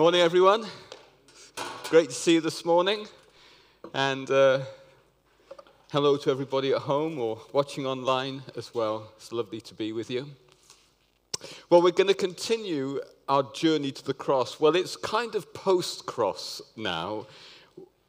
[0.00, 0.64] Morning, everyone.
[1.90, 3.06] Great to see you this morning.
[3.92, 4.60] And uh,
[5.92, 9.12] hello to everybody at home or watching online as well.
[9.18, 10.26] It's lovely to be with you.
[11.68, 14.58] Well, we're going to continue our journey to the cross.
[14.58, 17.26] Well, it's kind of post cross now.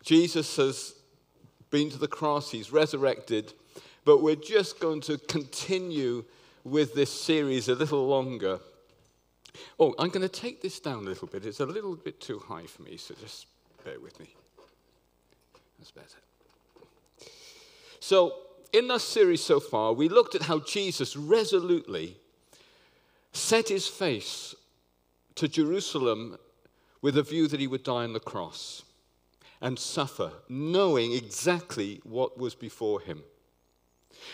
[0.02, 0.96] Jesus has
[1.72, 3.52] been to the cross, he's resurrected,
[4.06, 6.24] but we're just going to continue
[6.64, 8.62] with this series a little longer.
[9.80, 11.46] Oh, I'm going to take this down a little bit.
[11.46, 13.48] It's a little bit too high for me, so just
[13.84, 14.34] bear with me.
[15.80, 16.18] That's better.
[18.00, 18.34] So,
[18.74, 22.18] in this series so far, we looked at how Jesus resolutely
[23.34, 24.56] set his face
[25.36, 26.38] to Jerusalem
[27.02, 28.84] with a view that he would die on the cross
[29.60, 33.24] and suffer, knowing exactly what was before him.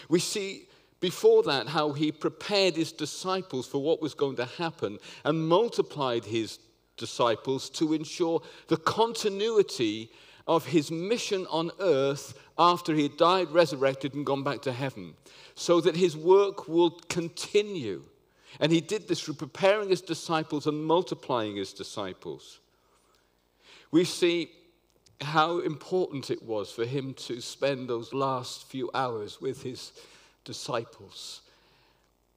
[0.10, 0.68] We see
[1.00, 6.26] before that how he prepared his disciples for what was going to happen and multiplied
[6.26, 6.60] his
[6.98, 10.10] disciples to ensure the continuity
[10.48, 15.14] of his mission on earth after he died, resurrected, and gone back to heaven,
[15.56, 18.04] so that his work will continue.
[18.60, 22.60] And he did this through preparing his disciples and multiplying his disciples.
[23.92, 24.50] We see
[25.22, 30.17] how important it was for him to spend those last few hours with his disciples,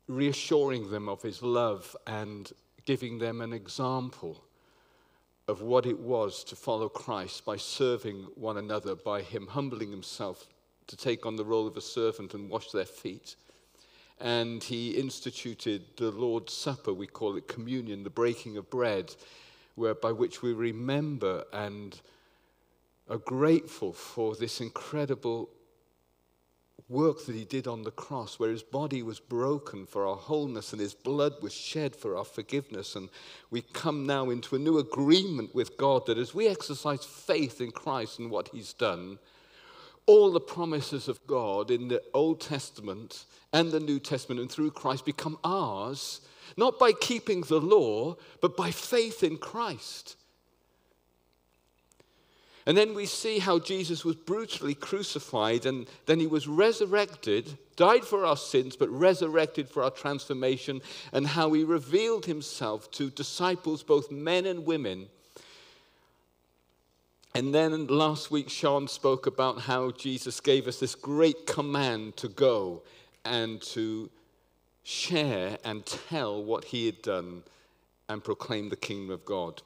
[0.08, 2.52] reassuring them of his love and
[2.84, 4.42] giving them an example
[5.46, 10.46] of what it was to follow Christ by serving one another, by him humbling himself
[10.86, 13.36] to take on the role of a servant and wash their feet.
[14.20, 19.14] And he instituted the Lord's Supper, we call it communion, the breaking of bread,
[19.76, 22.00] where, by which we remember and
[23.08, 25.48] are grateful for this incredible
[26.90, 30.72] work that he did on the cross, where his body was broken for our wholeness
[30.72, 32.96] and his blood was shed for our forgiveness.
[32.96, 33.08] And
[33.50, 37.70] we come now into a new agreement with God that as we exercise faith in
[37.70, 39.18] Christ and what he's done,
[40.06, 44.72] all the promises of God in the Old Testament and the New Testament and through
[44.72, 46.20] Christ become ours,
[46.56, 50.16] not by keeping the law, but by faith in Christ.
[52.66, 58.04] And then we see how Jesus was brutally crucified and then he was resurrected, died
[58.04, 60.82] for our sins, but resurrected for our transformation,
[61.12, 65.08] and how he revealed himself to disciples, both men and women.
[67.34, 72.28] And then last week, Sean spoke about how Jesus gave us this great command to
[72.28, 72.82] go
[73.24, 74.10] and to
[74.82, 77.42] share and tell what he had done
[78.08, 79.62] and proclaim the kingdom of God.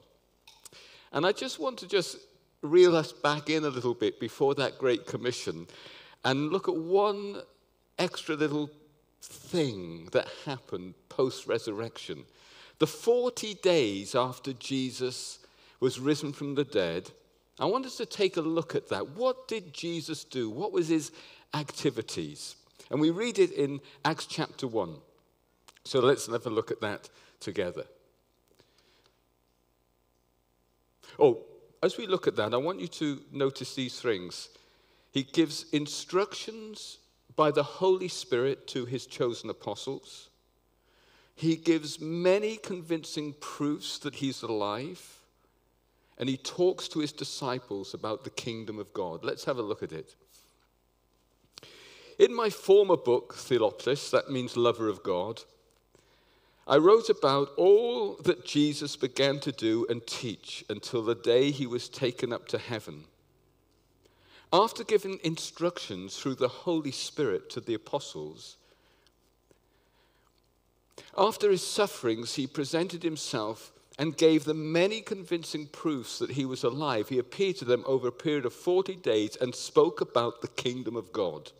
[1.12, 2.18] And I just want to just
[2.64, 5.66] reel us back in a little bit before that Great Commission
[6.24, 7.42] and look at one
[7.98, 8.70] extra little
[9.20, 12.24] thing that happened post resurrection.
[12.78, 15.38] The 40 days after Jesus
[15.80, 17.10] was risen from the dead,
[17.60, 19.10] I want us to take a look at that.
[19.10, 20.50] What did Jesus do?
[20.50, 21.12] What was his
[21.52, 22.56] activities?
[22.90, 24.96] And we read it in Acts chapter 1.
[25.84, 27.10] So let's have a look at that
[27.40, 27.84] together.
[31.18, 31.42] Oh,
[31.84, 34.48] as we look at that, I want you to notice these things.
[35.12, 36.98] He gives instructions
[37.36, 40.30] by the Holy Spirit to his chosen apostles.
[41.34, 45.20] He gives many convincing proofs that he's alive.
[46.16, 49.24] And he talks to his disciples about the kingdom of God.
[49.24, 50.14] Let's have a look at it.
[52.18, 55.42] In my former book, Theophilus, that means lover of God,
[56.66, 61.66] I wrote about all that Jesus began to do and teach until the day he
[61.66, 63.04] was taken up to heaven.
[64.52, 68.56] After giving instructions through the Holy Spirit to the apostles,
[71.16, 76.64] after his sufferings, he presented himself and gave them many convincing proofs that he was
[76.64, 77.08] alive.
[77.08, 80.96] He appeared to them over a period of 40 days and spoke about the kingdom
[80.96, 81.52] of God.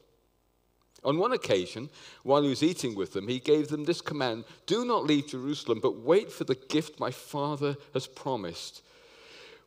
[1.05, 1.91] On one occasion,
[2.23, 5.81] while he was eating with them, he gave them this command Do not leave Jerusalem,
[5.83, 8.83] but wait for the gift my Father has promised,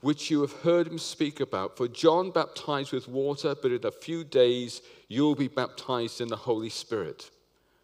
[0.01, 1.77] which you have heard him speak about.
[1.77, 6.27] For John baptized with water, but in a few days you will be baptized in
[6.27, 7.29] the Holy Spirit.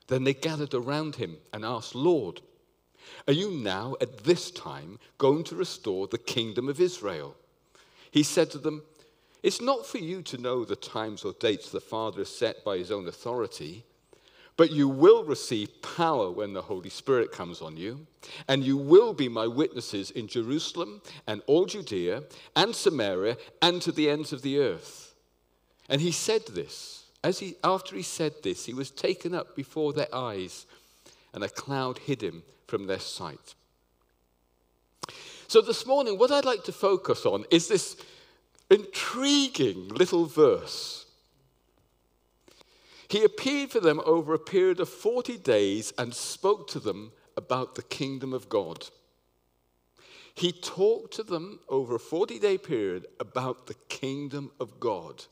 [0.07, 2.41] Then they gathered around him and asked, Lord,
[3.27, 7.35] are you now at this time going to restore the kingdom of Israel?
[8.11, 8.83] He said to them,
[9.43, 12.77] it's not for you to know the times or dates the Father has set by
[12.77, 13.83] his own authority,
[14.55, 18.07] but you will receive power when the Holy Spirit comes on you,
[18.47, 22.23] and you will be my witnesses in Jerusalem and all Judea
[22.55, 25.13] and Samaria and to the ends of the earth.
[25.89, 27.01] And he said this.
[27.23, 30.65] As he, after he said this, he was taken up before their eyes,
[31.33, 33.55] and a cloud hid him from their sight.
[35.47, 37.95] So this morning, what I'd like to focus on is this
[38.69, 41.05] intriguing little verse.
[43.07, 47.75] He appeared for them over a period of 40 days and spoke to them about
[47.75, 48.87] the kingdom of God.
[50.33, 55.25] He talked to them over a 40 day period about the kingdom of God.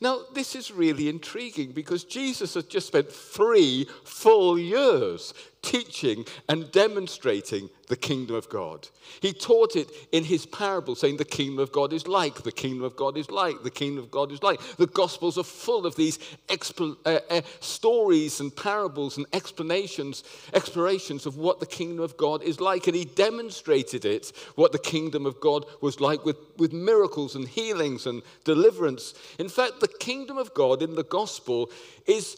[0.00, 6.70] Now, this is really intriguing because Jesus had just spent three full years teaching and
[6.72, 8.88] demonstrating the kingdom of God.
[9.20, 12.84] He taught it in his parable, saying, The kingdom of God is like, the kingdom
[12.84, 14.60] of God is like, the kingdom of God is like.
[14.76, 16.18] The Gospels are full of these
[16.48, 22.60] uh, uh, stories and parables and explanations, explorations of what the kingdom of God is
[22.60, 22.86] like.
[22.86, 27.48] And he demonstrated it, what the kingdom of God was like, with, with miracles and
[27.48, 29.14] healings and deliverance.
[29.38, 31.70] In fact, the kingdom of God in the Gospel
[32.06, 32.36] is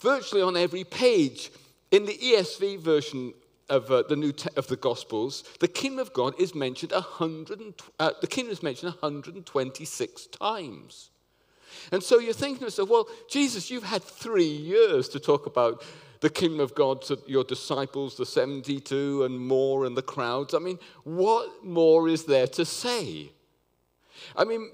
[0.00, 1.50] virtually on every page.
[1.90, 3.32] In the ESV version
[3.68, 7.74] of uh, the New Te- of the Gospels, the kingdom of God is mentioned 100
[7.98, 11.10] uh, the kingdom is mentioned 126 times.
[11.92, 15.82] And so you're thinking to yourself, well, Jesus, you've had three years to talk about
[16.20, 20.54] the kingdom of God to your disciples, the 72 and more, and the crowds.
[20.54, 23.30] I mean, what more is there to say?
[24.36, 24.70] I mean,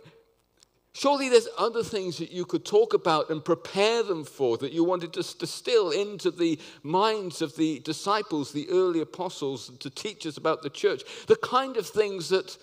[0.93, 4.83] Surely there's other things that you could talk about and prepare them for that you
[4.83, 10.37] wanted to distill into the minds of the disciples, the early apostles, to teach us
[10.37, 11.03] about the church.
[11.29, 12.59] The kind of things that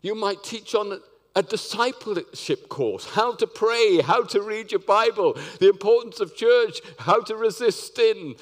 [0.00, 1.00] you might teach on
[1.36, 6.80] a discipleship course how to pray, how to read your Bible, the importance of church,
[6.98, 8.36] how to resist sin,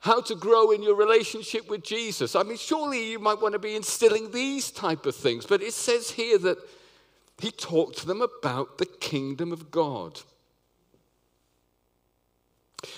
[0.00, 2.34] how to grow in your relationship with Jesus.
[2.34, 5.74] I mean, surely you might want to be instilling these type of things, but it
[5.74, 6.58] says here that
[7.38, 10.20] he talked to them about the kingdom of God.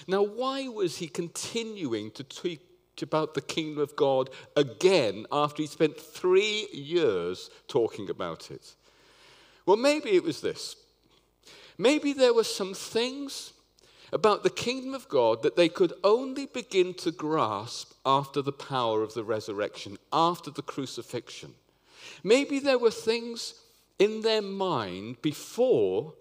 [0.06, 2.60] Now, why was he continuing to teach
[3.00, 8.74] about the kingdom of God again after he spent three years talking about it?
[9.66, 10.76] Well, maybe it was this.
[11.78, 13.52] Maybe there were some things
[14.12, 19.02] about the kingdom of God that they could only begin to grasp after the power
[19.02, 21.54] of the resurrection, after the crucifixion.
[22.22, 23.54] Maybe there were things
[23.98, 26.14] in their mind before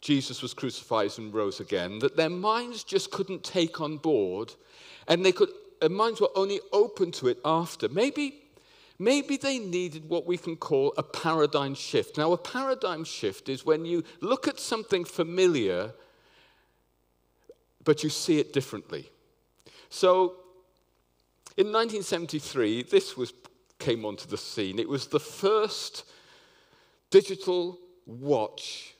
[0.00, 4.54] Jesus was crucified and rose again that their minds just couldn't take on board,
[5.08, 5.48] and they could,
[5.80, 7.88] their minds were only open to it after.
[7.88, 8.42] Maybe
[9.00, 12.16] maybe they needed what we can call a paradigm shift.
[12.16, 15.92] Now, a paradigm shift is when you look at something familiar
[17.88, 19.08] but you see it differently.
[19.88, 20.34] So
[21.56, 23.32] in 1973, this was,
[23.78, 24.78] came onto the scene.
[24.78, 26.04] It was the first
[27.08, 28.94] digital watch.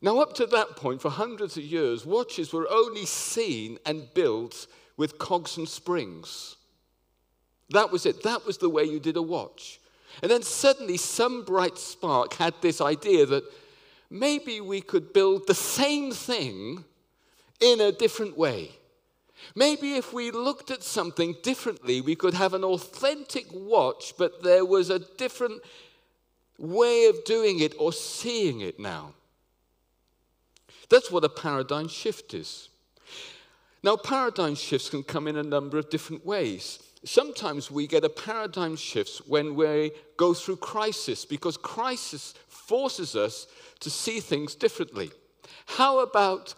[0.00, 4.68] Now, up to that point, for hundreds of years, watches were only seen and built
[4.96, 6.54] with cogs and springs.
[7.70, 8.22] That was it.
[8.22, 9.80] That was the way you did a watch.
[10.22, 13.42] And then suddenly, some bright spark had this idea that
[14.08, 16.84] maybe we could build the same thing
[17.62, 18.72] in a different way.
[19.54, 24.64] Maybe if we looked at something differently, we could have an authentic watch, but there
[24.64, 25.62] was a different
[26.58, 29.14] way of doing it or seeing it now.
[30.90, 32.68] That's what a paradigm shift is.
[33.82, 36.78] Now, paradigm shifts can come in a number of different ways.
[37.04, 43.48] Sometimes we get a paradigm shift when we go through crisis because crisis forces us
[43.80, 45.10] to see things differently.
[45.66, 46.54] How about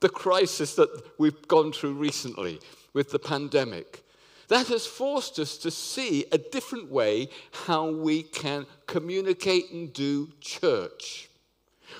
[0.00, 0.88] the crisis that
[1.18, 2.60] we've gone through recently
[2.92, 4.02] with the pandemic.
[4.48, 7.28] That has forced us to see a different way
[7.66, 11.28] how we can communicate and do church.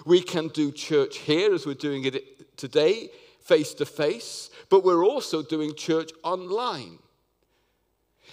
[0.04, 3.10] We can do church here as we're doing it today,
[3.40, 6.98] face to face, but we're also doing church online.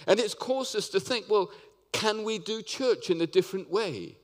[0.06, 1.50] And it's caused us to think well,
[1.92, 4.16] can we do church in a different way?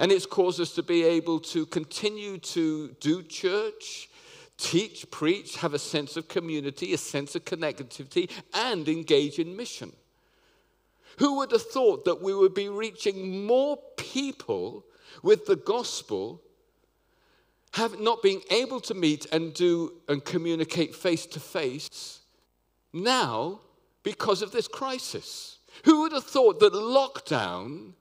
[0.00, 4.08] And it's caused us to be able to continue to do church
[4.58, 9.92] teach, preach, have a sense of community, a sense of connectivity, and engage in mission.
[11.18, 14.84] Who would have thought that we would be reaching more people
[15.22, 16.42] with the gospel,
[17.72, 22.20] have not being able to meet and do and communicate face to face
[22.92, 23.60] now
[24.02, 25.58] because of this crisis?
[25.84, 27.92] Who would have thought that lockdown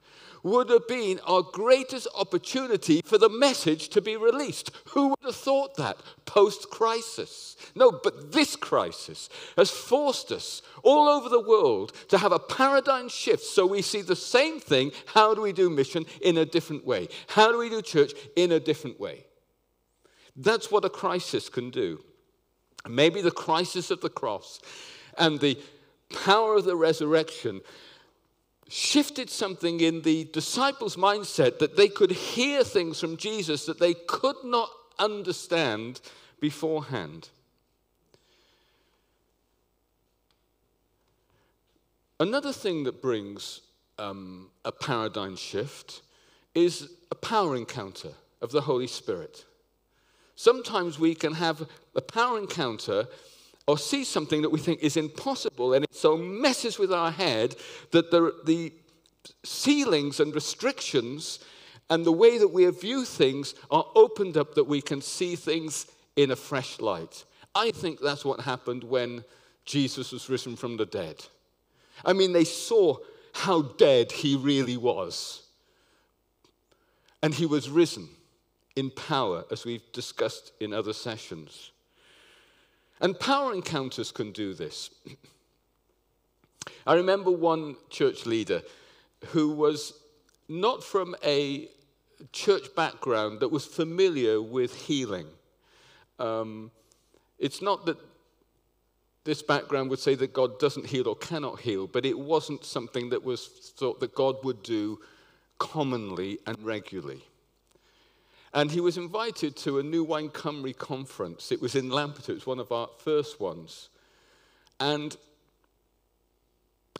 [0.43, 4.71] would have been our greatest opportunity for the message to be released.
[4.89, 7.55] Who would have thought that post crisis?
[7.75, 13.09] No, but this crisis has forced us all over the world to have a paradigm
[13.09, 14.91] shift so we see the same thing.
[15.07, 17.07] How do we do mission in a different way?
[17.27, 19.25] How do we do church in a different way?
[20.35, 22.03] That's what a crisis can do.
[22.87, 24.59] Maybe the crisis of the cross
[25.17, 25.57] and the
[26.23, 27.61] power of the resurrection
[28.69, 33.93] shifted something in the disciples' mindset that they could hear things from Jesus that they
[33.93, 34.69] could not
[34.99, 36.01] understand
[36.39, 37.29] beforehand.
[42.19, 43.61] Another thing that brings
[43.99, 46.01] um, a paradigm shift
[46.55, 49.45] is a power encounter of the Holy Spirit.
[50.35, 53.07] Sometimes we can have a power encounter
[53.67, 57.55] or see something that we think is impossible and it so messes with our head
[57.91, 58.73] that the, the
[59.43, 61.39] ceilings and restrictions
[61.89, 65.87] and the way that we view things are opened up that we can see things
[66.15, 67.25] in a fresh light.
[67.55, 69.23] I think that's what happened when
[69.65, 71.23] Jesus was risen from the dead.
[72.05, 72.97] I mean, they saw
[73.33, 75.43] how dead he really was.
[77.21, 78.09] And he was risen
[78.75, 81.71] in power, as we've discussed in other sessions.
[82.99, 84.89] And power encounters can do this.
[86.87, 88.61] I remember one church leader
[89.27, 89.93] who was
[90.49, 91.69] not from a
[92.31, 95.27] church background that was familiar with healing.
[96.19, 96.71] Um,
[97.37, 97.97] it's not that
[99.23, 103.09] this background would say that God doesn't heal or cannot heal, but it wasn't something
[103.09, 104.99] that was thought that God would do
[105.59, 107.23] commonly and regularly.
[108.53, 111.51] And he was invited to a New Wine Cymru conference.
[111.51, 113.89] It was in Lampeter, it was one of our first ones.
[114.79, 115.15] And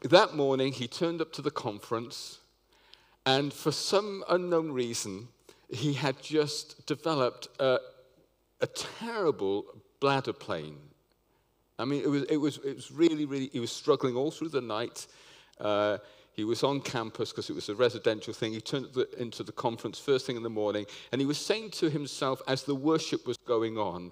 [0.04, 2.40] that morning, he turned up to the conference,
[3.26, 5.30] and for some unknown reason,
[5.70, 7.80] he had just developed a,
[8.62, 9.66] a terrible
[10.00, 10.78] bladder pain
[11.80, 14.50] I mean, it was, it was, it was really, really, he was struggling all through
[14.50, 15.06] the night.
[15.60, 16.00] Uh,
[16.38, 18.54] he was on campus because it was a residential thing.
[18.54, 21.72] He turned the, into the conference first thing in the morning, and he was saying
[21.72, 24.12] to himself as the worship was going on,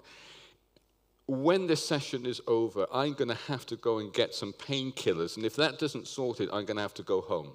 [1.28, 5.36] when this session is over, I'm going to have to go and get some painkillers,
[5.36, 7.52] and if that doesn't sort it, I'm going to have to go home.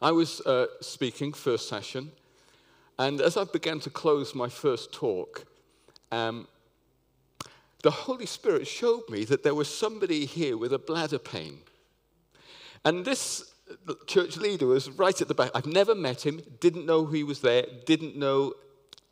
[0.00, 2.10] I was uh, speaking first session,
[2.98, 5.44] and as I began to close my first talk,
[6.10, 6.48] um,
[7.82, 11.58] the Holy Spirit showed me that there was somebody here with a bladder pain.
[12.84, 13.52] And this
[14.06, 15.50] church leader was right at the back.
[15.54, 18.54] I've never met him, didn't know he was there, didn't know,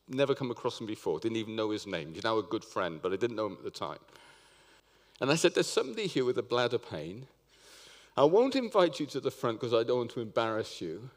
[0.08, 2.14] never come across him before, didn't even know his name.
[2.14, 3.99] He's now a good friend, but I didn't know him at the time.
[5.20, 7.26] And I said, There's somebody here with a bladder pain.
[8.16, 11.11] I won't invite you to the front because I don't want to embarrass you.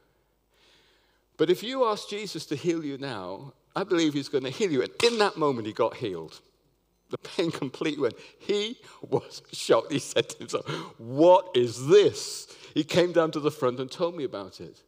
[1.37, 4.71] But if you ask Jesus to heal you now, I believe he's going to heal
[4.71, 4.81] you.
[4.81, 6.41] And in that moment, he got healed
[7.09, 8.15] the pain complete went.
[8.39, 9.91] He was shocked.
[9.91, 10.65] He said to himself,
[10.97, 12.47] What is this?
[12.73, 14.83] He came down to the front and told me about it.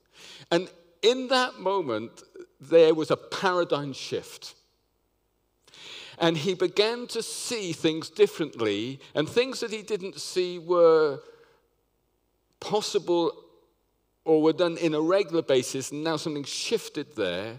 [0.51, 0.69] And
[1.01, 2.23] in that moment,
[2.59, 4.55] there was a paradigm shift.
[6.19, 11.19] And he began to see things differently, and things that he didn't see were
[12.59, 13.33] possible
[14.23, 15.91] or were done in a regular basis.
[15.91, 17.57] And now something shifted there,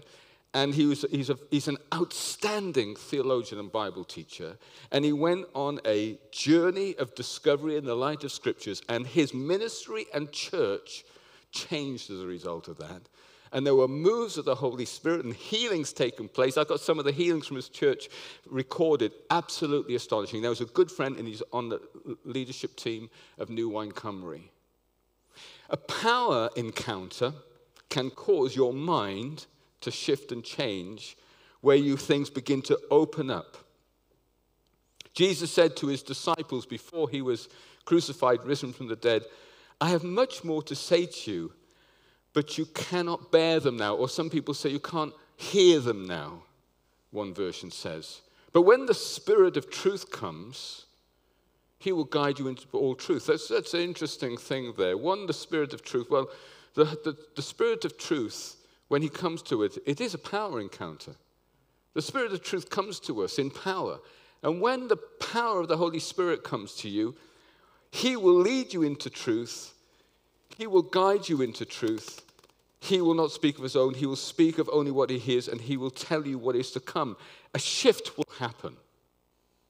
[0.53, 4.57] and he was, he's, a, he's an outstanding theologian and Bible teacher.
[4.91, 9.33] And he went on a journey of discovery in the light of scriptures, and his
[9.33, 11.03] ministry and church
[11.51, 13.01] changed as a result of that.
[13.51, 16.57] And there were moves of the Holy Spirit and healings taking place.
[16.57, 18.09] I've got some of the healings from his church
[18.49, 20.41] recorded, absolutely astonishing.
[20.41, 21.79] There was a good friend, and he's on the
[22.25, 24.41] leadership team of New Wine Cymru.
[25.69, 27.33] A power encounter
[27.89, 29.45] can cause your mind
[29.83, 31.17] to shift and change,
[31.61, 33.57] where you things begin to open up.
[35.13, 37.47] Jesus said to his disciples before he was
[37.85, 39.23] crucified, risen from the dead,
[39.79, 41.53] I have much more to say to you,
[42.33, 43.95] but you cannot bear them now.
[43.95, 46.43] Or some people say you can't hear them now,
[47.11, 48.21] one version says.
[48.51, 50.85] But when the Spirit of truth comes,
[51.79, 53.27] he will guide you into all truth.
[53.27, 54.97] That's, that's an interesting thing there.
[54.97, 56.09] One, the Spirit of truth.
[56.09, 56.29] Well,
[56.75, 58.55] the, the, the Spirit of truth
[58.93, 61.15] when he comes to it, it is a power encounter.
[61.95, 63.97] The Spirit of truth comes to us in power.
[64.43, 67.15] And when the power of the Holy Spirit comes to you,
[67.89, 69.73] he will lead you into truth.
[70.59, 72.21] He will guide you into truth.
[72.81, 73.95] He will not speak of his own.
[73.95, 76.69] He will speak of only what he hears, and he will tell you what is
[76.73, 77.17] to come.
[77.55, 78.77] A shift will happen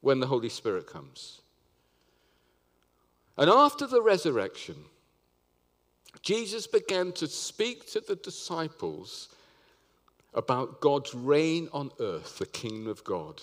[0.02, 1.40] when the Holy Spirit comes.
[3.38, 4.76] And after the resurrection,
[6.22, 9.30] Jesus began to speak to the disciples
[10.34, 13.42] about God's reign on earth, the kingdom of God.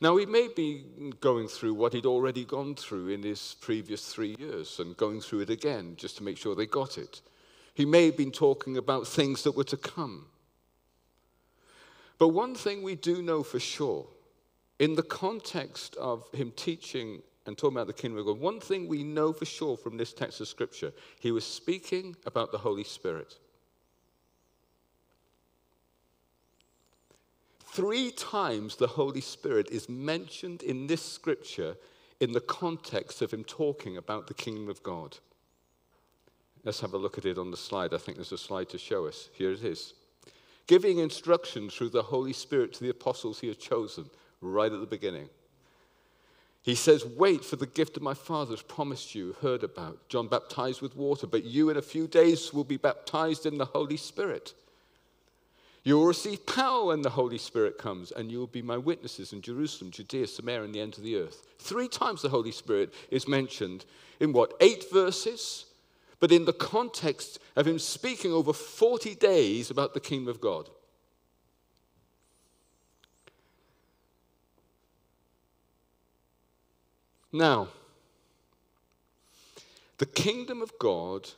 [0.00, 0.84] Now, he may be
[1.20, 5.40] going through what he'd already gone through in his previous three years and going through
[5.40, 7.20] it again just to make sure they got it.
[7.74, 10.26] He may have been talking about things that were to come.
[12.18, 14.06] But one thing we do know for sure,
[14.78, 18.86] in the context of him teaching and talking about the kingdom of God, one thing
[18.86, 22.84] we know for sure from this text of scripture, he was speaking about the Holy
[22.84, 23.38] Spirit.
[27.64, 31.76] Three times the Holy Spirit is mentioned in this scripture
[32.20, 35.16] in the context of him talking about the kingdom of God.
[36.64, 37.92] Let's have a look at it on the slide.
[37.92, 39.30] I think there's a slide to show us.
[39.32, 39.94] Here it is
[40.66, 44.08] giving instruction through the Holy Spirit to the apostles he had chosen
[44.40, 45.28] right at the beginning.
[46.62, 50.08] He says, Wait for the gift of my Father's promised you, heard about.
[50.08, 53.64] John baptized with water, but you in a few days will be baptized in the
[53.64, 54.54] Holy Spirit.
[55.84, 59.32] You will receive power when the Holy Spirit comes, and you will be my witnesses
[59.32, 61.44] in Jerusalem, Judea, Samaria, and the end of the earth.
[61.58, 63.84] Three times the Holy Spirit is mentioned
[64.20, 64.54] in what?
[64.60, 65.66] Eight verses?
[66.22, 70.70] but in the context of him speaking over 40 days about the kingdom of God.
[77.32, 77.68] Now,
[79.98, 81.30] the kingdom of God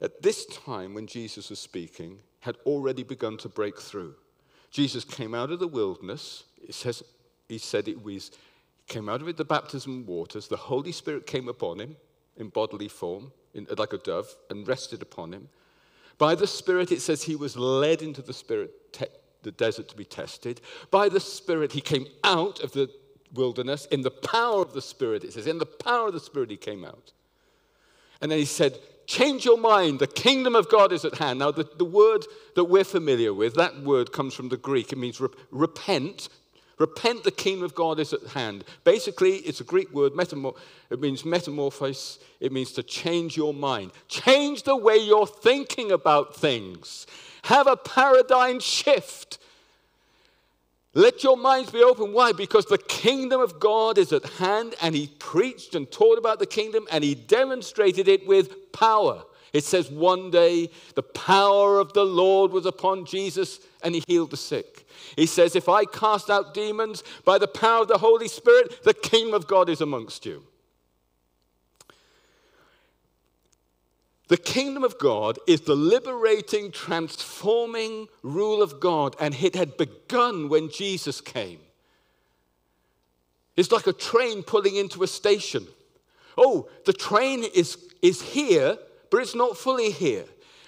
[0.00, 4.14] at this time when Jesus was speaking had already begun to break through.
[4.70, 6.44] Jesus came out of the wilderness.
[6.66, 7.02] It says,
[7.48, 8.30] he said it was,
[8.86, 10.48] came out of it the baptism waters.
[10.48, 11.96] The Holy Spirit came upon him
[12.36, 15.48] in bodily form in, like a dove and rested upon him.
[16.16, 19.06] By the Spirit, it says he was led into the Spirit, te-
[19.42, 20.60] the desert to be tested.
[20.90, 22.90] By the Spirit, he came out of the
[23.34, 23.86] wilderness.
[23.86, 26.56] In the power of the Spirit, it says, in the power of the Spirit, he
[26.56, 27.12] came out.
[28.20, 29.98] And then he said, Change your mind.
[29.98, 31.40] The kingdom of God is at hand.
[31.40, 34.92] Now, the, the word that we're familiar with, that word comes from the Greek.
[34.92, 35.20] It means
[35.50, 36.28] repent,
[36.80, 38.64] Repent, the kingdom of God is at hand.
[38.84, 40.56] Basically, it's a Greek word, metamor-
[40.88, 42.18] it means metamorphose.
[42.40, 43.92] It means to change your mind.
[44.08, 47.06] Change the way you're thinking about things.
[47.44, 49.38] Have a paradigm shift.
[50.94, 52.12] Let your minds be open.
[52.12, 52.32] Why?
[52.32, 56.46] Because the kingdom of God is at hand, and he preached and taught about the
[56.46, 59.22] kingdom, and he demonstrated it with power.
[59.52, 64.30] It says one day the power of the Lord was upon Jesus, and he healed
[64.30, 64.86] the sick.
[65.14, 68.94] He says, If I cast out demons by the power of the Holy Spirit, the
[68.94, 70.44] kingdom of God is amongst you.
[74.30, 80.48] The kingdom of God is the liberating, transforming rule of God, and it had begun
[80.48, 81.58] when Jesus came.
[83.56, 85.66] It's like a train pulling into a station.
[86.38, 88.78] Oh, the train is, is here,
[89.10, 90.26] but it's not fully here.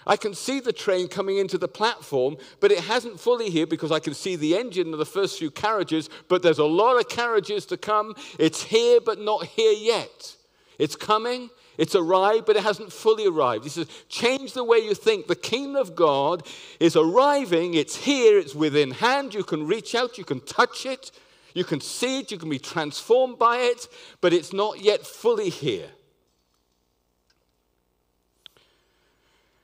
[0.09, 3.93] I can see the train coming into the platform, but it hasn't fully here because
[3.93, 7.09] I can see the engine of the first few carriages, but there's a lot of
[7.09, 8.17] carriages to come.
[8.41, 10.35] It's here, but not here yet.
[10.81, 11.49] It's coming,
[11.83, 13.65] it's arrived, but it hasn't fully arrived.
[13.65, 15.27] He says, change the way you think.
[15.27, 16.47] The kingdom of God
[16.79, 19.35] is arriving, it's here, it's within hand.
[19.35, 21.11] You can reach out, you can touch it,
[21.55, 23.89] you can see it, you can be transformed by it,
[24.21, 25.89] but it's not yet fully here.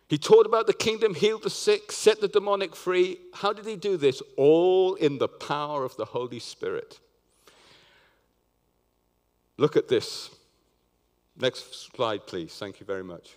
[0.09, 3.19] He taught about the kingdom, healed the sick, set the demonic free.
[3.33, 4.21] How did he do this?
[4.37, 6.99] All in the power of the Holy Spirit.
[9.57, 10.31] Look at this.
[11.41, 12.55] Next slide, please.
[12.55, 13.37] Thank you very much.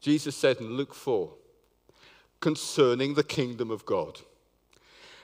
[0.00, 1.30] Jesus said in Luke 4
[2.40, 4.20] concerning the kingdom of God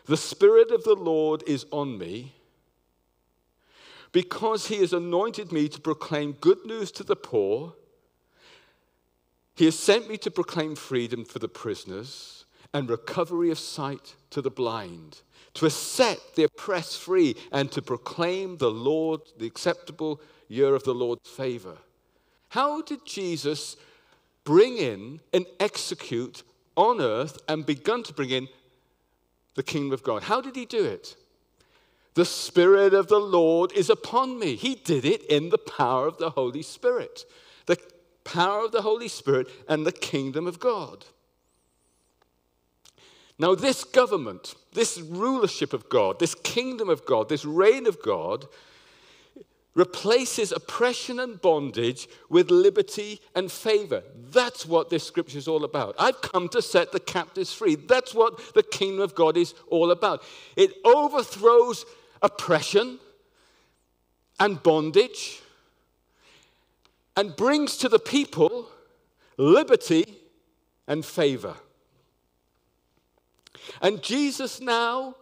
[0.07, 2.35] The Spirit of the Lord is on me
[4.13, 7.75] because he has anointed me to proclaim good news to the poor.
[9.55, 14.41] He has sent me to proclaim freedom for the prisoners and recovery of sight to
[14.41, 15.23] the blind,
[15.55, 20.95] to set the oppressed free, and to proclaim the Lord, the acceptable year of the
[20.95, 21.79] Lord's favor.
[22.49, 23.77] How did Jesus
[24.45, 26.43] bring in and execute
[26.77, 28.49] on earth and begun to bring in
[29.55, 30.25] the kingdom of God?
[30.25, 31.17] How did he do it?
[32.15, 34.57] The Spirit of the Lord is upon me.
[34.57, 37.25] He did it in the power of the Holy Spirit.
[37.67, 37.79] The
[38.25, 41.07] power of the Holy Spirit, and the kingdom of God.
[43.39, 48.47] Now, this government, this rulership of God, this kingdom of God, this reign of God,
[49.79, 54.03] replaces oppression and bondage with liberty and favor.
[54.33, 55.95] That's what this scripture is all about.
[56.01, 57.77] I've come to set the captives free.
[57.77, 60.25] That's what the kingdom of God is all about.
[60.57, 61.87] It overthrows
[62.21, 62.99] oppression
[64.41, 65.41] and bondage
[67.17, 68.69] and brings to the people
[69.37, 70.17] liberty
[70.89, 71.55] and favor.
[73.81, 75.15] And Jesus now,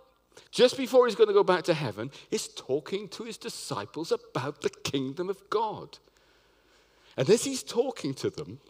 [0.51, 4.61] just before he's going to go back to heaven, is talking to his disciples about
[4.62, 5.99] the kingdom of God.
[7.16, 8.61] And as he's talking to them,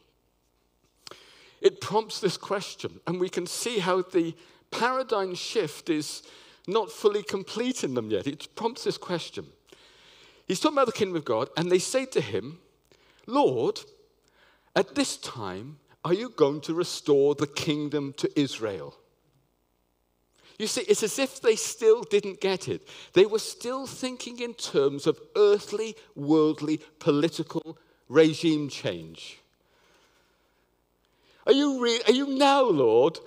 [1.60, 4.34] it prompts this question, and we can see how the
[4.70, 6.22] paradigm shift is
[6.66, 8.26] not fully complete in them yet.
[8.26, 9.46] It prompts this question.
[10.46, 12.58] He's talking about the kingdom of God, and they say to him,
[13.26, 13.80] Lord,
[14.74, 18.96] at this time, are you going to restore the kingdom to Israel?
[20.58, 22.88] You see, it's as if they still didn't get it.
[23.12, 29.38] They were still thinking in terms of earthly, worldly, political regime change.
[31.46, 33.18] Are you, re- are you now, Lord?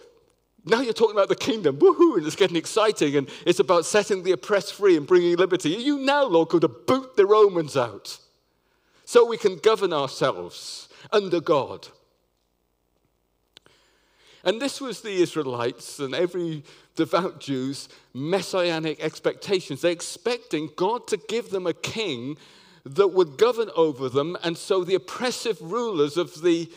[0.66, 4.24] Now you're talking about the kingdom, woohoo, and it's getting exciting, and it's about setting
[4.24, 5.76] the oppressed free and bringing liberty.
[5.76, 8.20] Are you now, Lord, going to boot the Romans out
[9.06, 11.88] so we can govern ourselves under God?
[14.44, 16.64] And this was the Israelites and every
[16.96, 19.82] devout Jew's messianic expectations.
[19.82, 22.38] They're expecting God to give them a king
[22.86, 26.70] that would govern over them, and so the oppressive rulers of the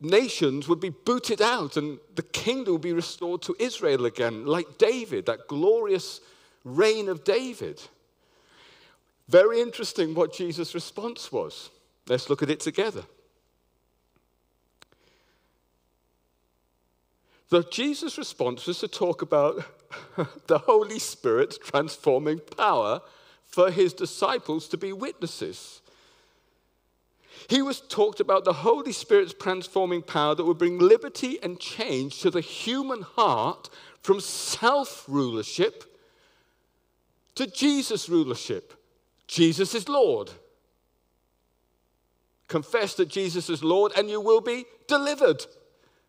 [0.00, 4.78] nations would be booted out and the kingdom would be restored to Israel again, like
[4.78, 6.20] David, that glorious
[6.64, 7.80] reign of David.
[9.28, 11.70] Very interesting what Jesus' response was.
[12.06, 13.04] Let's look at it together.
[17.50, 19.64] The Jesus' response was to talk about
[20.46, 23.00] the Holy Spirit transforming power
[23.46, 25.80] for his disciples to be witnesses.
[27.48, 32.20] He was talked about the Holy Spirit's transforming power that would bring liberty and change
[32.20, 33.68] to the human heart
[34.00, 35.84] from self rulership
[37.34, 38.74] to Jesus rulership.
[39.26, 40.30] Jesus is Lord.
[42.48, 45.44] Confess that Jesus is Lord, and you will be delivered,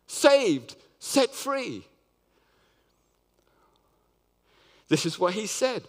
[0.06, 1.86] saved, set free.
[4.88, 5.84] This is what he said.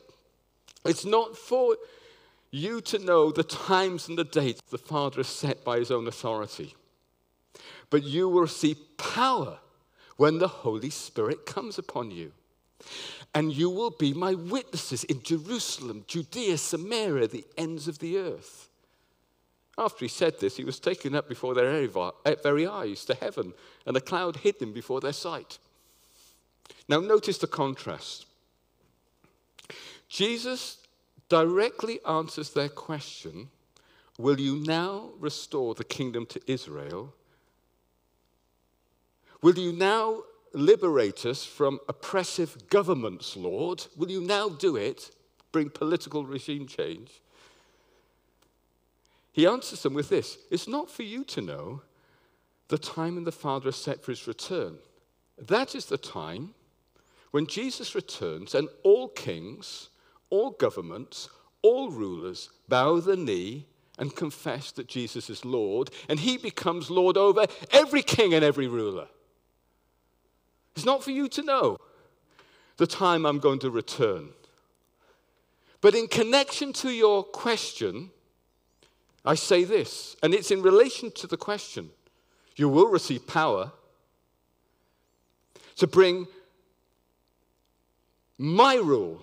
[0.85, 1.77] It's not for
[2.51, 6.07] you to know the times and the dates the Father has set by his own
[6.07, 6.75] authority.
[7.91, 9.59] But you will receive power
[10.17, 12.33] when the Holy Spirit comes upon you.
[13.35, 18.69] And you will be my witnesses in Jerusalem, Judea, Samaria, the ends of the earth.
[19.79, 21.87] After he said this, he was taken up before their
[22.43, 23.53] very eh, eyes to heaven,
[23.85, 25.59] and a cloud hid him before their sight.
[26.89, 28.27] Now, notice the contrast.
[30.09, 30.79] Jesus
[31.29, 33.51] directly answers their question
[34.19, 37.13] Will you now restore the kingdom to Israel?
[39.43, 40.23] Will you now
[40.55, 43.87] liberate us from oppressive governments, Lord?
[43.95, 45.11] Will you now do it?
[45.53, 47.21] Bring political regime change?
[49.37, 51.83] He answers them with this It's not for you to know
[52.69, 54.79] the time when the Father has set for his return.
[55.39, 56.55] That is the time
[57.31, 59.91] when Jesus returns and all kings
[60.31, 61.29] all governments,
[61.63, 63.67] all rulers bow the knee
[63.99, 68.67] and confess that Jesus is Lord, and he becomes Lord over every king and every
[68.67, 69.09] ruler.
[70.75, 71.79] It's not for you to know
[72.77, 74.31] the time I'm going to return.
[75.81, 78.11] But in connection to your question,
[79.27, 81.91] I say this, and it's in relation to the question.
[82.55, 83.73] You will receive power
[85.77, 86.29] to bring
[88.39, 89.23] my rule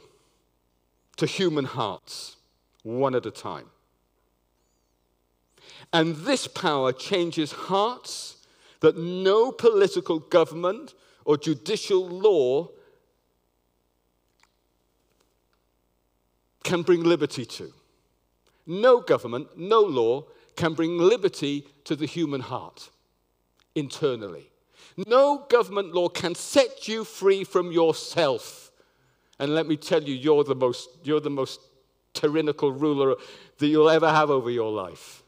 [1.16, 2.36] to human hearts,
[2.84, 3.68] one at a time.
[5.94, 8.38] And this power changes hearts
[8.82, 12.68] that no political government or judicial law
[16.64, 17.72] can bring liberty to.
[18.66, 22.90] No government, no law can bring liberty to the human heart
[23.76, 24.50] internally.
[25.08, 28.72] No government law can set you free from yourself.
[29.40, 31.60] And let me tell you, you're the most, you're the most
[32.14, 33.16] tyrannical ruler
[33.58, 35.24] that you'll ever have over your life.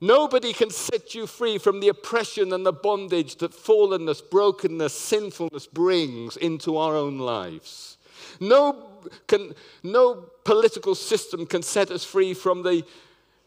[0.00, 5.66] Nobody can set you free from the oppression and the bondage that fallenness, brokenness, sinfulness
[5.66, 7.97] brings into our own lives.
[8.40, 8.88] No,
[9.26, 12.84] can, no political system can set us free from the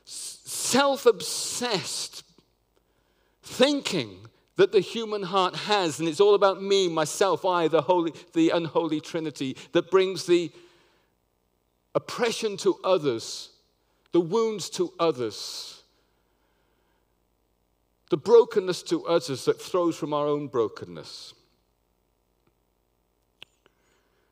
[0.06, 2.24] self obsessed
[3.44, 4.18] thinking
[4.56, 8.50] that the human heart has, and it's all about me, myself, I, the holy, the
[8.50, 10.52] unholy Trinity, that brings the
[11.96, 13.50] oppression to others,
[14.12, 15.82] the wounds to others,
[18.10, 21.34] the brokenness to others that flows from our own brokenness.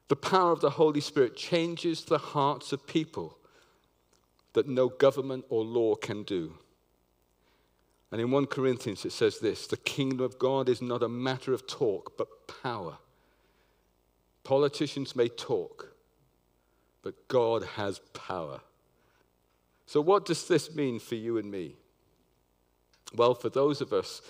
[0.09, 3.37] The power of the Holy Spirit changes the hearts of people
[4.53, 6.55] that no government or law can do.
[8.11, 11.53] And in 1 Corinthians, it says this the kingdom of God is not a matter
[11.53, 12.97] of talk, but power.
[14.43, 15.93] Politicians may talk,
[17.03, 18.61] but God has power.
[19.85, 21.75] So, what does this mean for you and me?
[23.15, 24.23] Well, for those of us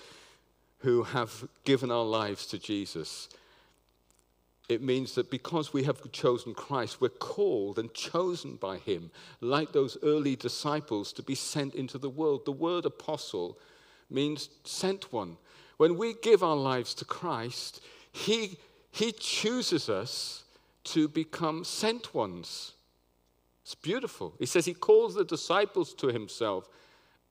[0.80, 3.28] who have given our lives to Jesus,
[4.70, 9.72] it means that because we have chosen Christ, we're called and chosen by Him, like
[9.72, 12.44] those early disciples, to be sent into the world.
[12.44, 13.58] The word apostle
[14.08, 15.36] means sent one.
[15.76, 17.80] When we give our lives to Christ,
[18.12, 18.58] He,
[18.90, 20.44] he chooses us
[20.84, 22.72] to become sent ones.
[23.62, 24.34] It's beautiful.
[24.38, 26.68] He says He calls the disciples to Himself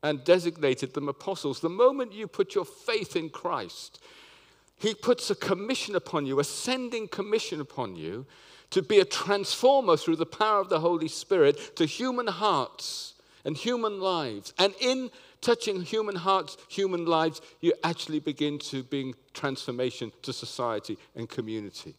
[0.02, 1.60] and designated them apostles.
[1.60, 4.02] The moment you put your faith in Christ,
[4.80, 8.26] he puts a commission upon you, a sending commission upon you
[8.72, 13.14] to be a transformer through the power of the Holy Spirit to human hearts
[13.44, 14.54] and human lives.
[14.58, 15.12] And in
[15.42, 21.96] touching human hearts, human lives, you actually begin to bring transformation to society and community.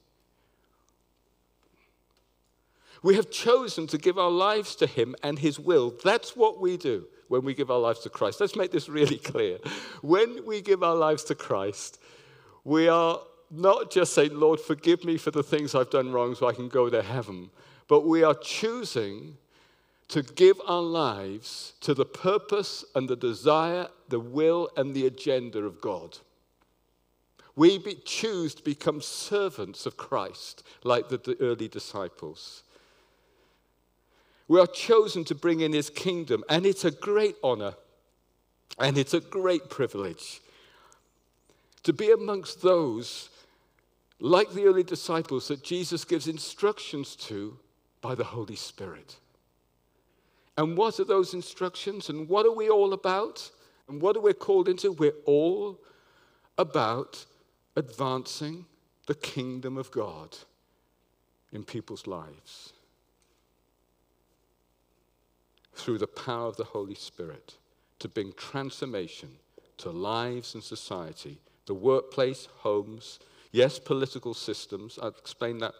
[3.02, 5.94] We have chosen to give our lives to Him and His will.
[6.04, 8.40] That's what we do when we give our lives to Christ.
[8.40, 9.58] Let's make this really clear.
[10.02, 11.99] When we give our lives to Christ,
[12.64, 13.20] we are
[13.50, 16.68] not just saying, Lord, forgive me for the things I've done wrong so I can
[16.68, 17.50] go to heaven,
[17.88, 19.36] but we are choosing
[20.08, 25.60] to give our lives to the purpose and the desire, the will, and the agenda
[25.60, 26.18] of God.
[27.56, 32.62] We be, choose to become servants of Christ like the, the early disciples.
[34.48, 37.74] We are chosen to bring in his kingdom, and it's a great honor
[38.78, 40.40] and it's a great privilege
[41.82, 43.30] to be amongst those,
[44.18, 47.56] like the early disciples, that Jesus gives instructions to
[48.00, 49.16] by the Holy Spirit.
[50.56, 52.08] And what are those instructions?
[52.08, 53.50] And what are we all about?
[53.88, 54.92] And what are we called into?
[54.92, 55.80] We're all
[56.58, 57.24] about
[57.76, 58.66] advancing
[59.06, 60.36] the kingdom of God
[61.52, 62.72] in people's lives
[65.74, 67.56] through the power of the Holy Spirit
[67.98, 69.30] to bring transformation
[69.78, 71.38] to lives and society
[71.70, 73.20] the workplace, homes,
[73.52, 74.98] yes, political systems.
[75.00, 75.74] I'll explain that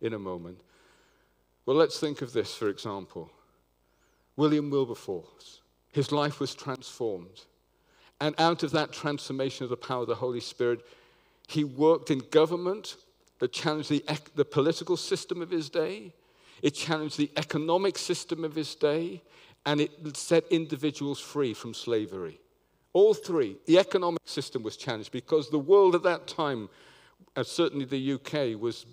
[0.00, 0.60] in a moment.
[1.66, 3.28] Well, let's think of this, for example.
[4.36, 7.40] William Wilberforce, his life was transformed.
[8.20, 10.86] And out of that transformation of the power of the Holy Spirit,
[11.48, 12.94] he worked in government
[13.40, 14.04] that challenged the,
[14.36, 16.14] the political system of his day,
[16.62, 19.20] it challenged the economic system of his day,
[19.66, 22.38] and it set individuals free from slavery.
[22.92, 23.56] All three.
[23.66, 26.68] The economic system was challenged because the world at that time,
[27.36, 28.86] and certainly the UK, was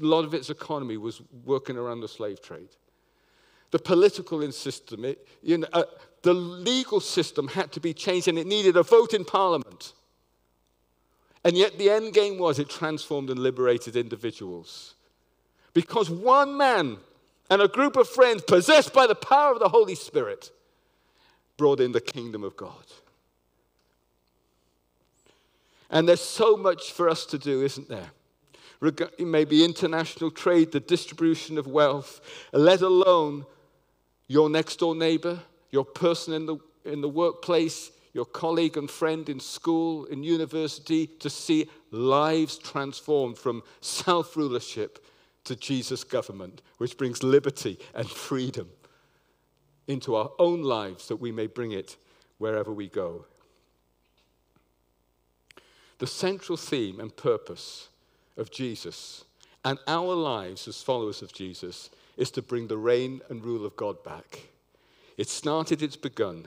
[0.00, 2.68] a lot of its economy was working around the slave trade.
[3.72, 5.84] The political system, it, you know, uh,
[6.22, 9.92] the legal system had to be changed and it needed a vote in parliament.
[11.44, 14.94] And yet the end game was it transformed and liberated individuals.
[15.74, 16.98] Because one man
[17.50, 20.50] and a group of friends possessed by the power of the Holy Spirit
[21.56, 22.84] brought in the kingdom of God.
[25.92, 28.10] And there's so much for us to do, isn't there?
[29.18, 32.20] Maybe international trade, the distribution of wealth,
[32.52, 33.44] let alone
[34.26, 35.38] your next door neighbor,
[35.70, 41.06] your person in the, in the workplace, your colleague and friend in school, in university,
[41.06, 45.04] to see lives transformed from self rulership
[45.44, 48.68] to Jesus' government, which brings liberty and freedom
[49.86, 51.96] into our own lives that we may bring it
[52.38, 53.26] wherever we go.
[56.02, 57.88] The central theme and purpose
[58.36, 59.24] of Jesus
[59.64, 63.76] and our lives as followers of Jesus is to bring the reign and rule of
[63.76, 64.48] God back.
[65.16, 66.46] It started, it's begun,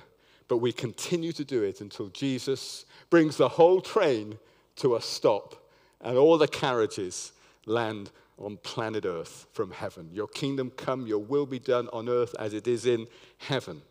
[0.49, 4.37] but we continue to do it until Jesus brings the whole train
[4.75, 5.55] to a stop
[6.01, 7.31] and all the carriages
[7.65, 10.09] land on planet Earth from heaven.
[10.11, 13.83] Your kingdom come, your will be done on earth as it is in heaven.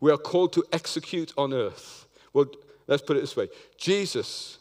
[0.00, 2.06] We are called to execute on earth.
[2.32, 2.46] Well,
[2.86, 4.56] let's put it this way Jesus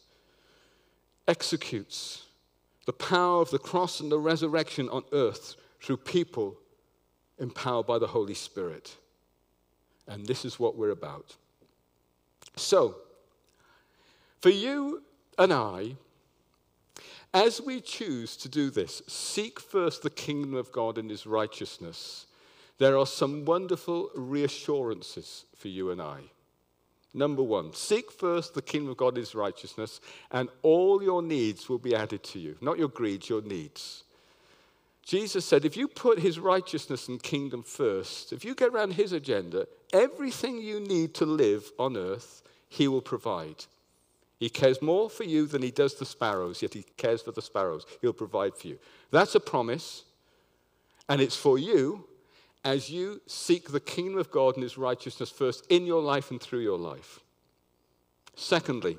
[1.32, 2.26] executes
[2.86, 6.58] the power of the cross and the resurrection on earth through people
[7.40, 8.98] empowered by the Holy Spirit.
[10.10, 11.38] And this is what we're about.
[12.58, 12.98] So,
[14.42, 15.04] for you
[15.38, 15.96] and I,
[17.34, 22.26] as we choose to do this, seek first the kingdom of God and his righteousness,
[22.78, 26.24] there are some wonderful reassurances for you and I.
[27.14, 30.00] Number one, seek first the kingdom of God, his righteousness,
[30.32, 32.56] and all your needs will be added to you.
[32.62, 34.06] Not your greed, your needs.
[35.04, 39.12] Jesus said, if you put his righteousness and kingdom first, if you get around his
[39.12, 43.66] agenda, everything you need to live on earth, he will provide.
[44.40, 47.42] He cares more for you than he does the sparrows, yet he cares for the
[47.42, 47.86] sparrows.
[48.02, 48.80] He'll provide for you.
[49.12, 50.04] That's a promise,
[51.10, 52.08] and it's for you
[52.64, 56.40] as you seek the kingdom of God and his righteousness first in your life and
[56.40, 57.20] through your life.
[58.36, 58.98] Secondly,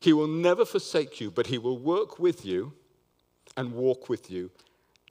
[0.00, 2.72] he will never forsake you, but he will work with you
[3.56, 4.50] and walk with you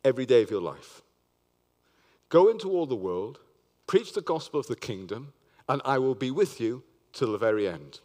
[0.04, 1.02] every day of your life.
[2.30, 3.40] Go into all the world,
[3.88, 5.34] preach the gospel of the kingdom,
[5.68, 8.00] and I will be with you till the very end.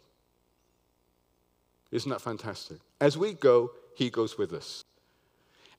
[1.91, 2.79] Isn't that fantastic?
[2.99, 4.83] As we go, He goes with us.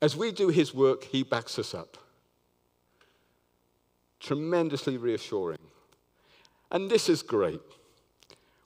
[0.01, 1.99] As we do His work, He backs us up.
[4.25, 5.59] Tremendously reassuring.
[6.71, 7.61] And this is great.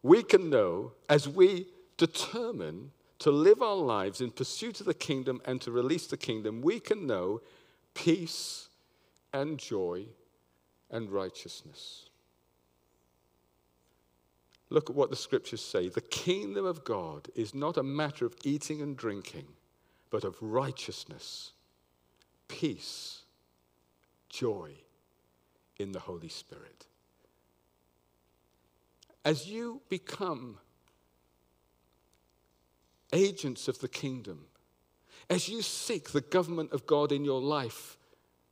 [0.05, 1.67] We can know as we
[1.97, 6.63] determine to live our lives in pursuit of the kingdom and to release the kingdom,
[6.63, 7.41] we can know
[7.93, 8.69] peace
[9.33, 10.05] and joy
[10.93, 12.05] and righteousness.
[14.71, 15.89] Look at what the scriptures say.
[15.89, 19.49] The kingdom of God is not a matter of eating and drinking,
[20.09, 21.51] but of righteousness,
[22.47, 23.23] peace,
[24.29, 24.77] joy
[25.79, 26.87] in the Holy Spirit.
[29.25, 30.59] As you become
[33.13, 34.47] agents of the kingdom,
[35.31, 37.97] as you seek the government of God in your life,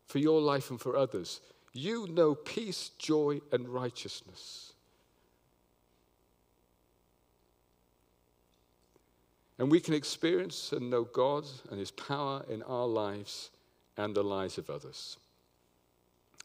[0.07, 1.41] for your life and for others,
[1.73, 4.73] you know peace, joy, and righteousness.
[9.59, 13.51] And we can experience and know God and His power in our lives
[13.97, 15.17] and the lives of others.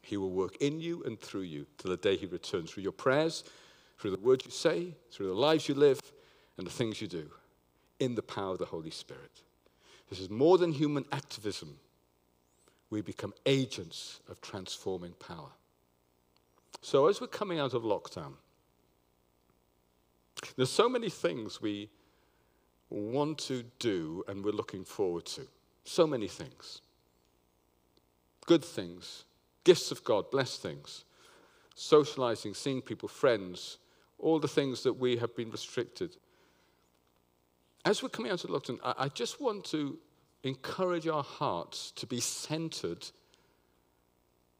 [0.02, 2.92] He will work in you and through you till the day He returns, through your
[2.92, 3.44] prayers,
[3.98, 6.00] through the words you say, through the lives you live,
[6.58, 7.30] and the things you do,
[8.00, 9.42] in the power of the Holy Spirit.
[10.10, 11.78] This is more than human activism.
[12.90, 15.48] We become agents of transforming power.
[16.82, 18.32] So, as we're coming out of lockdown,
[20.56, 21.88] there's so many things we
[22.90, 25.46] want to do and we're looking forward to.
[25.84, 26.82] So many things.
[28.46, 29.24] Good things,
[29.64, 31.04] gifts of God, blessed things,
[31.74, 33.78] socializing, seeing people, friends,
[34.18, 36.16] all the things that we have been restricted.
[37.84, 39.98] As we're coming out of lockdown, I, I just want to
[40.44, 43.06] encourage our hearts to be centered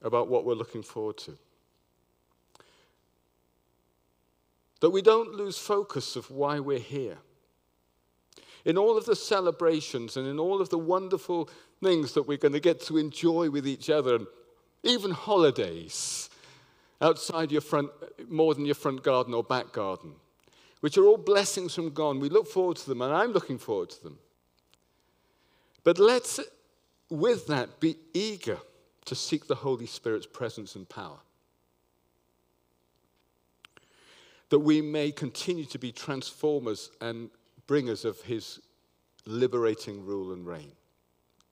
[0.02, 1.38] about what we're looking forward to.
[4.80, 7.18] That we don't lose focus of why we're here.
[8.64, 11.48] In all of the celebrations and in all of the wonderful
[11.82, 14.26] things that we're going to get to enjoy with each other, and
[14.82, 16.28] even holidays
[17.00, 17.90] outside your front,
[18.28, 20.12] more than your front garden or back garden,
[20.80, 22.18] which are all blessings from God.
[22.18, 24.18] We look forward to them, and I'm looking forward to them.
[25.84, 26.40] But let's,
[27.10, 28.58] with that, be eager
[29.04, 31.18] to seek the Holy Spirit's presence and power.
[34.50, 37.30] That we may continue to be transformers and
[37.66, 38.60] bringers of His
[39.26, 40.72] liberating rule and reign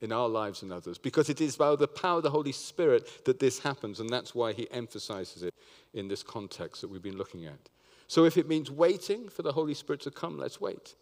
[0.01, 0.99] in our lives and others.
[0.99, 4.35] Because it is by the power of the Holy Spirit that this happens, and that's
[4.35, 5.55] why He emphasizes it
[5.93, 7.69] in this context that we've been looking at.
[8.07, 10.95] So if it means waiting for the Holy Spirit to come, let's wait.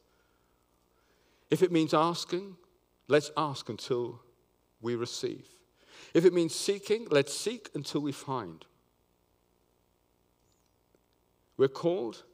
[1.51, 2.57] If it means asking,
[3.07, 4.21] let's ask until
[4.81, 5.47] we receive.
[6.15, 8.65] If it means seeking, let's seek until we find.
[11.57, 12.25] We're called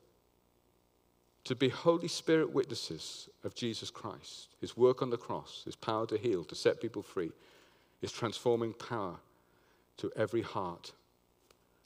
[1.44, 6.06] to be Holy Spirit witnesses of Jesus Christ, his work on the cross, his power
[6.06, 7.32] to heal, to set people free,
[8.00, 9.16] his transforming power
[9.98, 10.92] to every heart.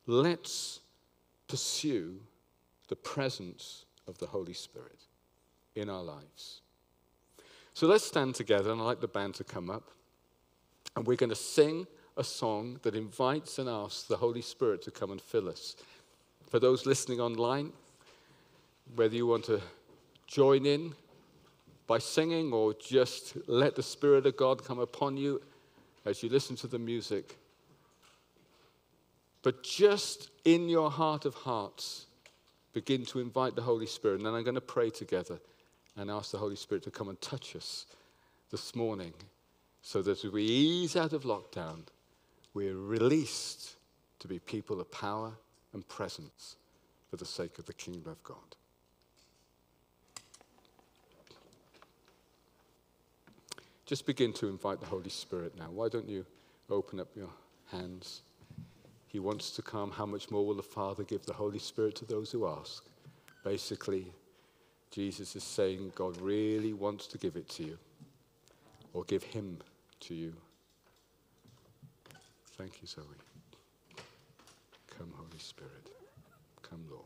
[0.07, 0.81] Let's
[1.49, 2.21] pursue
[2.89, 5.07] the presence of the Holy Spirit
[5.75, 6.61] in our lives.
[7.75, 9.91] So let's stand together, and I'd like the band to come up.
[10.97, 14.91] And we're going to sing a song that invites and asks the Holy Spirit to
[14.91, 15.77] come and fill us.
[16.49, 17.73] For those listening online,
[18.95, 19.61] whether you want to
[20.27, 20.95] join in
[21.87, 25.41] by singing or just let the Spirit of God come upon you
[26.05, 27.39] as you listen to the music.
[29.43, 32.07] But just in your heart of hearts,
[32.73, 34.17] begin to invite the Holy Spirit.
[34.17, 35.39] And then I'm going to pray together
[35.97, 37.87] and ask the Holy Spirit to come and touch us
[38.51, 39.13] this morning
[39.83, 41.81] so that as we ease out of lockdown,
[42.55, 43.77] we're released
[44.19, 45.33] to be people of power
[45.73, 46.57] and presence
[47.11, 48.57] for the sake of the kingdom of God.
[53.89, 55.71] Just begin to invite the Holy Spirit now.
[55.71, 56.27] Why don't you
[56.69, 57.31] open up your
[57.73, 58.21] hands?
[59.07, 59.91] He wants to come.
[59.91, 62.85] How much more will the Father give the Holy Spirit to those who ask?
[63.43, 64.13] Basically,
[64.91, 67.79] Jesus is saying God really wants to give it to you
[68.93, 69.57] or give Him
[70.01, 70.35] to you.
[72.59, 73.05] Thank you, Zoe.
[74.99, 75.89] Come, Holy Spirit.
[76.61, 77.05] Come, Lord.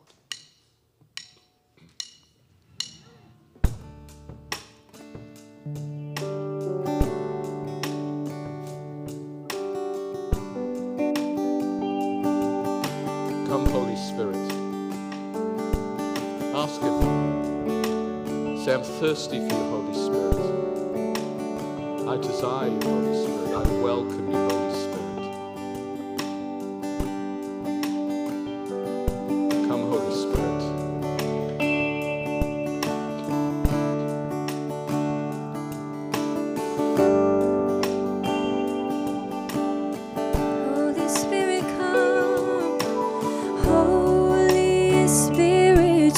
[14.12, 14.36] Spirit.
[16.54, 16.96] Ask Him.
[18.62, 20.36] Say, I'm thirsty for your Holy Spirit.
[22.06, 23.54] I desire you, Holy Spirit.
[23.56, 24.51] I welcome you,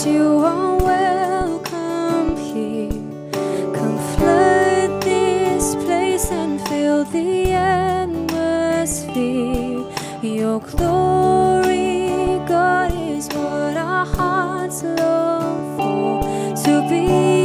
[0.07, 2.91] you are welcome here.
[3.75, 8.25] Come flood this place and fill the atmosphere.
[10.23, 16.23] Your glory, God, is what our hearts long for.
[16.65, 17.44] To be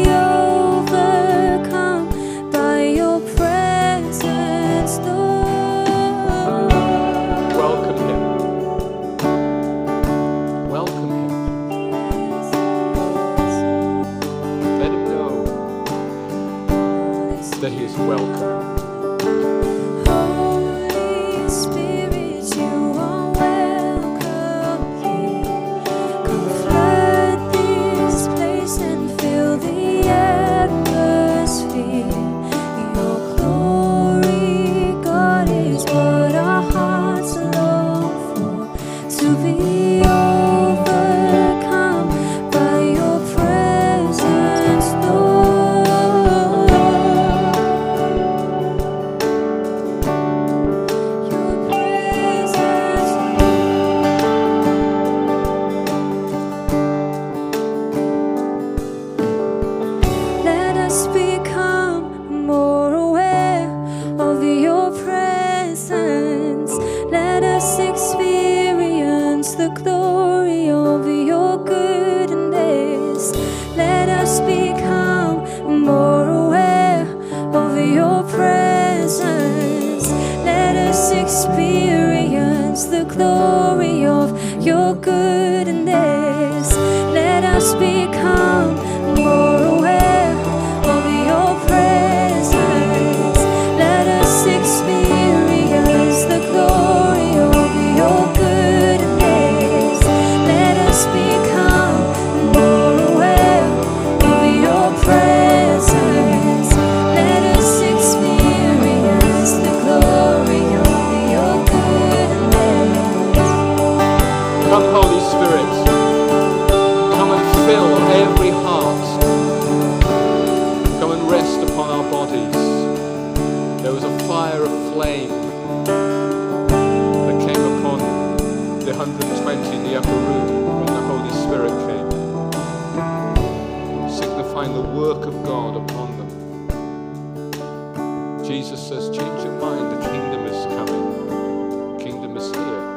[138.49, 142.89] Jesus says, Change your mind, the kingdom is coming, the kingdom is here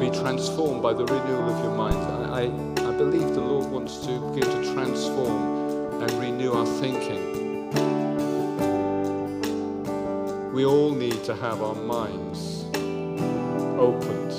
[0.00, 1.96] be transformed by the renewal of your mind.
[1.96, 7.70] I, I, I believe the Lord wants to begin to transform and renew our thinking.
[10.52, 12.64] We all need to have our minds
[13.78, 14.32] opened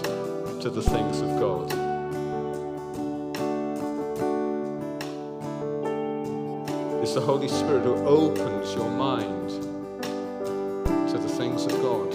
[0.62, 1.91] to the things of God.
[7.12, 9.50] It's the Holy Spirit who opens your mind
[11.10, 12.14] to the things of God.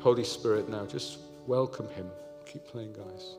[0.00, 2.10] Holy Spirit, now just welcome Him.
[2.44, 3.36] Keep playing, guys.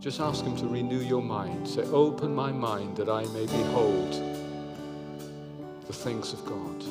[0.00, 1.68] Just ask Him to renew your mind.
[1.68, 4.10] Say, Open my mind that I may behold
[5.86, 6.82] the things of God.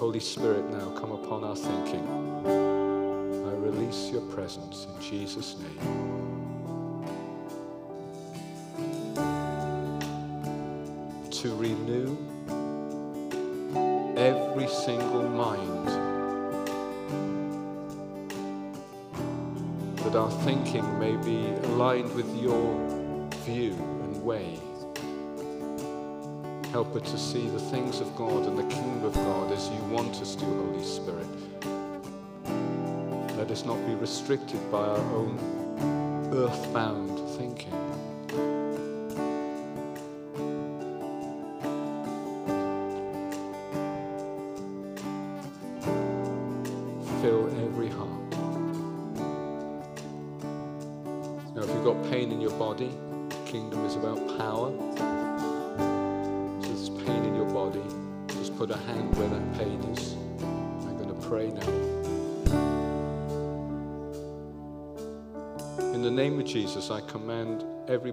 [0.00, 2.77] Holy Spirit, now come upon our thinking.
[3.70, 5.78] Release your presence in Jesus' name.
[11.30, 12.16] To renew
[14.16, 15.86] every single mind.
[19.98, 22.74] That our thinking may be aligned with your
[23.44, 24.58] view and way.
[26.72, 29.80] Help us to see the things of God and the kingdom of God as you
[29.92, 31.77] want us to, Holy Spirit.
[33.48, 35.38] Let us not be restricted by our own
[36.34, 37.17] earthbound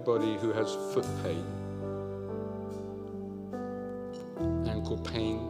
[0.08, 1.44] everybody who has foot pain,
[4.68, 5.40] ankle pain,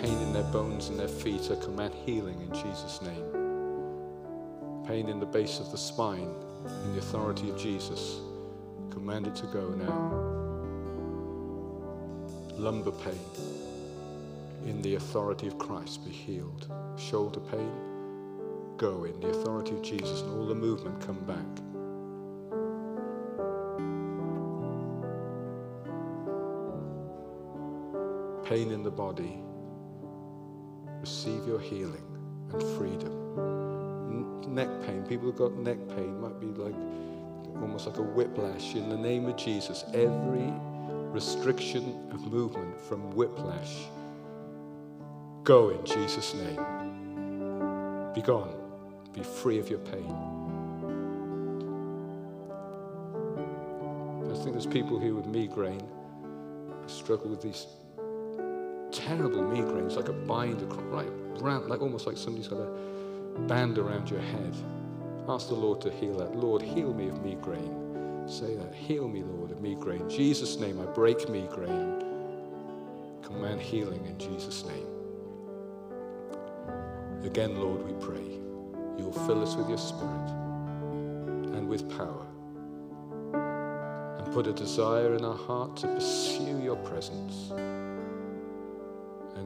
[0.00, 3.24] pain in their bones and their feet, I command healing in Jesus' name.
[4.88, 6.34] Pain in the base of the spine,
[6.84, 8.20] in the authority of Jesus,
[8.90, 10.10] command it to go now.
[12.56, 13.20] Lumbar pain,
[14.66, 16.66] in the authority of Christ, be healed.
[16.96, 17.70] Shoulder pain,
[18.78, 21.71] go in the authority of Jesus, and all the movement come back.
[28.44, 29.40] Pain in the body,
[31.00, 32.04] receive your healing
[32.52, 33.12] and freedom.
[34.10, 36.74] N- neck pain, people who've got neck pain might be like
[37.60, 38.74] almost like a whiplash.
[38.74, 40.52] In the name of Jesus, every
[41.12, 43.86] restriction of movement from whiplash,
[45.44, 48.12] go in Jesus' name.
[48.14, 48.54] Be gone.
[49.12, 50.14] Be free of your pain.
[54.30, 55.86] I think there's people here with migraine
[56.86, 57.66] struggle with these
[59.06, 64.10] terrible migraines, like a bind right round, like almost like somebody's got a band around
[64.10, 64.54] your head.
[65.28, 66.36] Ask the Lord to heal that.
[66.36, 68.26] Lord, heal me of migraine.
[68.26, 68.74] Say that.
[68.74, 70.02] Heal me, Lord, of migraine.
[70.02, 72.02] In Jesus' name, I break migraine.
[73.22, 74.86] Command healing in Jesus' name.
[77.24, 78.38] Again, Lord, we pray
[78.98, 80.30] you'll fill us with your spirit
[81.54, 82.26] and with power
[84.18, 87.50] and put a desire in our heart to pursue your presence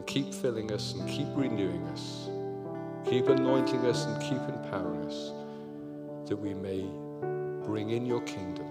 [0.07, 2.29] keep filling us and keep renewing us,
[3.09, 5.33] keep anointing us and keep empowering us
[6.29, 6.87] that we may
[7.67, 8.67] bring in your kingdom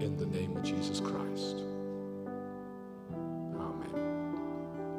[0.00, 1.61] in the name of Jesus Christ.